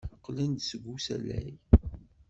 [0.17, 1.49] Qqlent-d seg usalay.